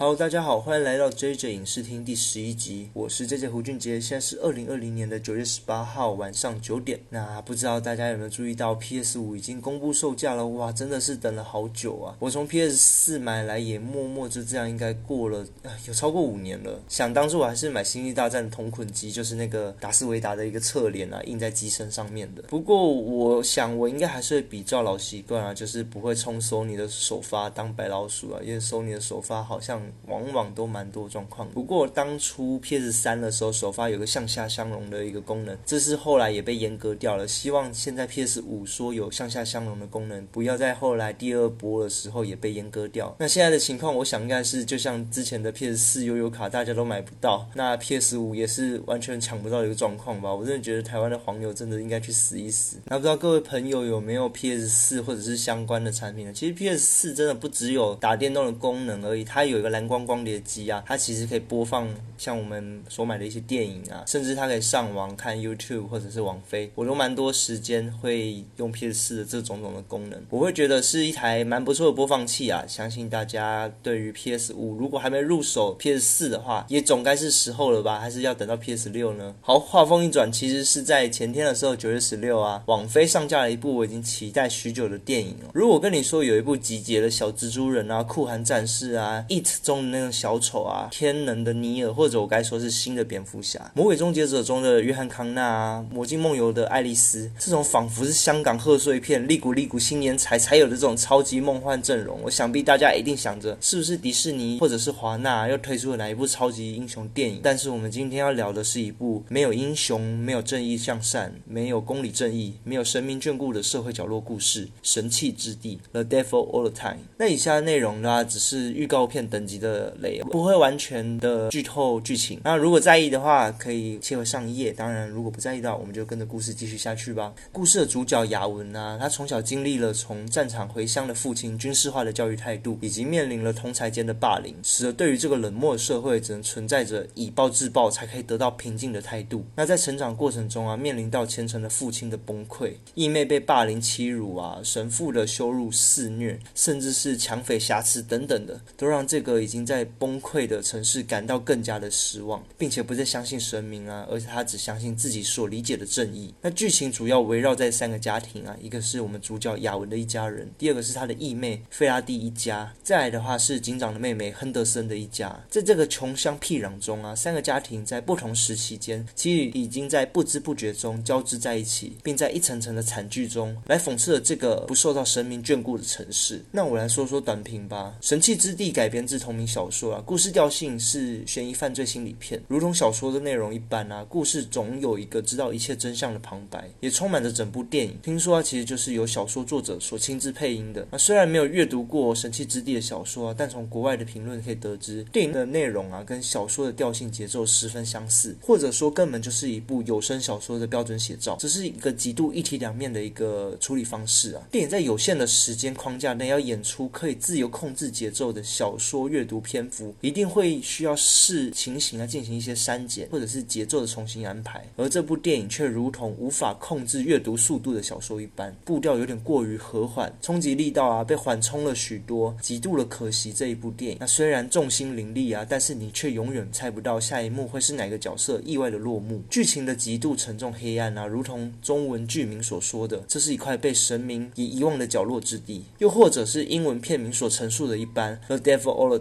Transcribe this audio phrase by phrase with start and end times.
[0.00, 6.98] 好大家好，欢迎来到 JJ 影视厅第十一集，我是 JJ 胡俊杰，现在是二零二零年的九月十八号晚上九点。
[7.10, 10.46] 那不知道大家有没有注意到 PS 五已经公布售价了？
[10.46, 12.16] 哇，真的是等了好久啊！
[12.18, 15.46] 我从 PS 四买来也默默就这样，应该过了
[15.86, 16.80] 有超过五年了。
[16.88, 22.40] 想当初我还是买《星际大战》同捆机，就是那个达斯维达的一个侧脸啊，印在机身上面的。
[22.44, 29.89] 不过我想我应该还是会比较老习惯啊，就是不会冲索你的首发当白老鼠啊，因为索尼的首发好像。
[30.06, 31.48] 往往都蛮多状况。
[31.50, 37.26] 不过当初 PS 三的时候，首发有个向下相容的一个功能，这是后来也被阉割掉了。
[37.26, 43.14] 希望现在 PS 五说有向下相容的功能，不要在后来第二波的时候也被阉割掉。
[43.18, 50.34] 那现在的情况，我想应该是就像之前的 PS 四悠悠卡大家都买不到，那 PS 五也是完全抢不到的一个状况吧。
[50.34, 52.78] 我真的觉得台湾的黄牛真的应该去死一死。
[52.86, 56.32] 那不知道各位朋友有没有 PS 四或者是相关的产品呢？
[56.32, 66.70] 其实 PS 四真的不只有打电动的功能而已，它有一个蓝光光碟机啊，它其实可以播放像我们所买的一些电影啊，甚至它可以上网看 YouTube 或者是网飞。
[66.74, 72.62] 我都蛮多时间会用 PS4 的这种种的功能，我会觉得是一台蛮不错的播放器啊。
[72.68, 77.98] 相信大家对于 PS5 如果还没入手 PS4 的话，也总该是时候了吧？
[77.98, 79.34] 还是要等到 PS6 呢？
[79.40, 85.48] 好，话锋一转，其实是在前天的时候，九月十六啊，网飞上架了一部我已经期待许久的电影哦。
[85.54, 107.40] 如果跟你说有一部集结了小蜘蛛人啊、酷寒战士啊、It 中的那种小丑啊、天能的尼尔，或者我该说是新的蝙蝠侠、魔鬼终结者中的约翰康纳啊、魔镜梦游的爱丽丝，这种仿佛是香港贺岁片利古利古新年才才有的这种超级梦幻阵容，我想必大家一定想着是不是迪士尼或者是华纳又推出了哪一部超级英雄电影？
[107.40, 116.98] 但是我们今天要聊的是一部没有英雄、没有正义向善、没有公理正义、没有神明眷顾的社会角落故事——神器之地 （The Devil All the Time）。
[117.18, 120.20] 那以下内容呢，只是预告片等级的雷。
[120.30, 122.40] 不会完全的剧透剧情。
[122.42, 124.72] 那如果在意的话，可以切回上一页。
[124.72, 127.32] 当然，如果不在意的话，我们就跟着故事继续下去吧。
[127.52, 139.44] 故事的主角雅文啊，他从小经历了从战场回乡的父亲军事化的教育态度，以及面临了同才间的霸凌，使得对于这个冷漠的社会，只能存在着以暴制暴才可以得到平静的态度。
[139.54, 150.20] 那在成长过程中啊，面临到虔诚的父亲的崩溃，义妹被霸凌欺辱啊，神父的羞辱肆虐，甚至是抢匪瑕疵等等的，都让这个已经在崩。
[150.20, 156.32] 溃的城市感到更加的失望，并且不再相信神明啊，而且他只相信自己所理解的正义。
[156.40, 165.42] 那剧情主要围绕在三个家庭啊，一个是我们主角雅文的一家人，第二个是他的义妹费拉蒂一家，再来的话是警长的妹妹亨德森的一家。
[165.48, 176.44] 在这个穷乡僻壤中啊，三个家庭在不同时期间，其实已经在不知不觉中交织在一起，并在一层层的惨剧中来讽刺了这个不受到神明眷顾的城市。
[176.52, 180.02] 那我来说说短评吧，《神器之地》改编自同同名小说啊。
[180.04, 184.04] 故事调性是悬疑犯罪心理片，如同小说的内容一般啊。
[184.08, 187.96] 故事总有一个知道一切真相的旁白，也充满着整部电影。
[188.02, 190.84] 听说啊，其实就是由小说作者所亲自配音的。
[190.90, 201.36] 那虽然没有阅读过《神奇之地》的小说啊，但从国外的评论可以得知，电影的内容啊跟小说的调性节奏十分相似，或者说根本就是一部有声小说的标准写照。
[201.38, 204.42] 这是一个极度一体两面的一个处理方式啊。
[204.50, 209.94] 电影在有限的时间框架内要演出可以自由控制节奏的小说阅读篇幅。
[210.00, 214.64] 一定会需要视情形来进行一些删减，或者是节奏的重新安排。
[214.76, 223.30] 而这部电影却如同无法控制阅读速度的小说一般，步调有点过于和缓，冲击力道啊被缓冲了许多，极度的可惜。
[223.32, 229.22] 这一部电影，那虽然众星林立啊，但是你却永远猜不到下一幕会是哪个角色意外的落幕。
[229.28, 238.98] 剧情的极度沉重黑暗啊，如同中文剧名所说的，这是一块被神明已遗忘的角落之地，又或者是英文片名所陈述的一般，The Devil All the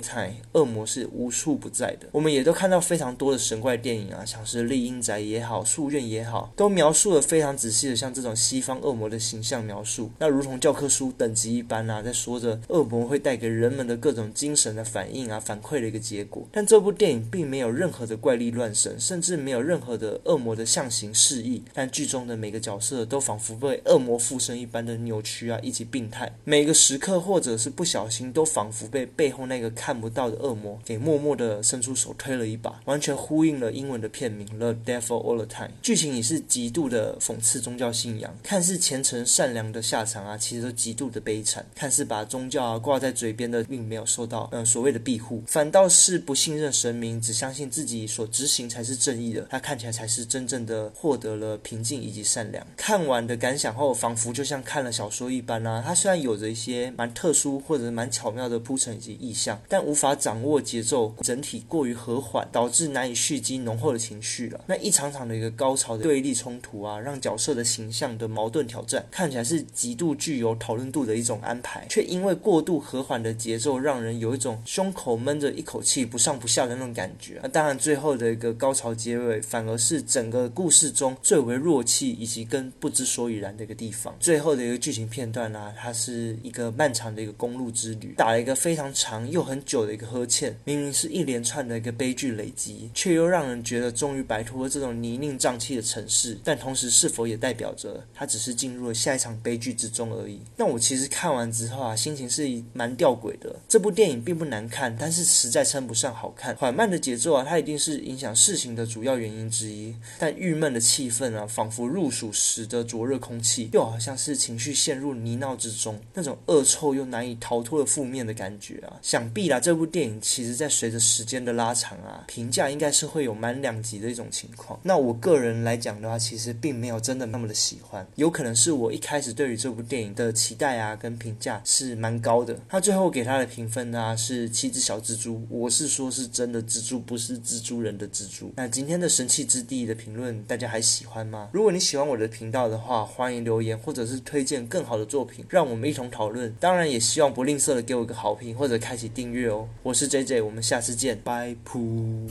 [0.53, 0.79] 恶魔。
[0.89, 2.07] 是无处不在的。
[2.11, 16.47] 我们也都看到非常多的神怪电影啊，像是《丽婴宅》也好，《夙愿》也好，都描述了非常仔细的像这种西方恶魔的形象描述，那如同教科书等级一般啊，在说着恶魔会带给人们的各种精神的反应啊，反馈的一个结果。
[16.51, 21.61] 但这部电影并没有任何的怪力乱神，甚至没有任何的恶魔的象形示意。
[21.71, 26.35] 但剧中的每个角色都仿佛被恶魔附身一般的扭曲啊，以及病态。
[26.45, 30.79] 每个时刻或者是不小心，都仿佛被背后那个看不到的恶魔。
[30.85, 35.67] 给默默的伸出手推了一把，完全呼应了英文的片名《The Devil All the Time》。
[35.81, 41.65] 剧情也是极度的讽刺宗教信仰，看似虔诚善良的下场啊，其实都极度的悲惨。
[41.75, 49.47] 看似把宗教啊挂在嘴边的，并没有受到嗯所谓的庇护，反倒是不信任神明，只相信自己所执行才是正义的。
[49.49, 52.65] 他看起来才是真正的获得了平静以及善良。
[52.75, 55.83] 看完的感想后，仿佛就像看了小说一般啊。
[55.85, 64.61] 他虽然有着一些蛮特殊或者蛮巧妙的铺陈以及意象，但无法掌握节奏，整体过于和缓，导致难以蓄积浓厚的情绪了。
[64.67, 77.39] 那一场场的一个高潮的对立冲突啊，让角色的形象的矛盾挑战看起来是极度具有讨论度的一种安排，却因为过度和缓的节奏，让人有一种胸口闷着一口气不上不下的那种感觉。
[77.41, 84.15] 那当然，最后的一个高潮结尾，反而是整个故事中最为弱气以及跟不知所以然的一个地方。
[84.19, 90.57] 最后的一个剧情片段呢，它是一个漫长的一个公路之旅，打了一个非常长又很久的一个呵欠。
[90.65, 96.37] 明明是一连串的一个悲剧累积，却又让人觉得终于摆脱了这种泥泞瘴气的城市。
[96.43, 100.39] 但同时，是否也代表着他只是进入了下一场悲剧之中而已？
[100.57, 103.55] 那我其实看完之后啊，心情是蛮吊诡的。
[103.67, 106.55] 这部电影并不难看，但是实在称不上好看。
[106.55, 109.93] 缓慢的节奏啊，它一定是影响事情的主要原因之一。
[110.17, 118.99] 但郁闷的气氛啊，仿佛入暑时的灼热空气，又好像是情绪陷入泥淖之中，那种恶臭又难以逃脱的负面的感觉啊。
[119.01, 124.79] 想必啦，这这部电影其实在随着时间的拉长啊，评价应该是会有满两集的一种情况。
[124.81, 132.57] 那我个人来讲的话，其实并没有真的那么的喜欢，有可能是我一开始对于这部电影的期待啊跟评价是蛮高的。
[132.67, 138.51] 他最后给他的评分呢是七只小蜘蛛，我是说是真的蜘蛛，不是蜘蛛人的蜘蛛。
[138.55, 141.47] 那今天的神器之地的评论，大家还喜欢吗？
[141.53, 146.51] 如果你喜欢我的频道的话，欢迎留言或者是推荐更好的作品，让我们一同讨论。
[146.59, 149.58] 当然也希望不吝啬的给我一个好评或者开启订阅哦。
[149.83, 152.29] 我是 J J，我们下次见，拜噗。